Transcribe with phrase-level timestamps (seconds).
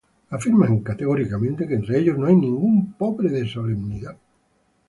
[0.37, 4.17] Afirman categóricamente que entre ellos no hay ningún pobre de solemnidad.